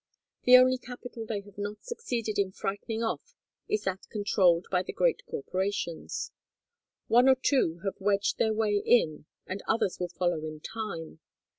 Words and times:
The 0.45 0.57
only 0.57 0.79
capital 0.79 1.27
they 1.27 1.41
have 1.41 1.59
not 1.59 1.85
succeeded 1.85 2.39
in 2.39 2.53
frightening 2.53 3.03
off 3.03 3.35
is 3.69 3.83
that 3.83 4.09
controlled 4.09 4.65
by 4.71 4.81
the 4.81 4.91
great 4.93 5.23
corporations. 5.27 6.31
One 7.07 7.29
or 7.29 7.35
two 7.35 7.81
have 7.83 8.01
wedged 8.01 8.39
their 8.39 8.51
way 8.51 8.81
in 8.83 9.27
and 9.45 9.61
others 9.67 9.99
will 9.99 10.09
follow 10.09 10.43
in 10.43 10.59
time. 10.59 11.19